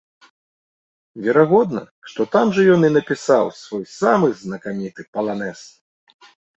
[1.27, 5.59] Верагодна, што там жа ён і напісаў свой самы знакаміты паланэз!